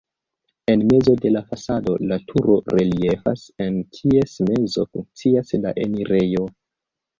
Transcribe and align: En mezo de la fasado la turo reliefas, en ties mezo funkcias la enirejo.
En 0.71 0.83
mezo 0.93 1.11
de 1.25 1.31
la 1.35 1.43
fasado 1.49 1.97
la 2.13 2.17
turo 2.31 2.57
reliefas, 2.77 3.45
en 3.67 3.79
ties 3.99 4.35
mezo 4.49 4.89
funkcias 4.91 5.57
la 5.67 5.77
enirejo. 5.87 6.51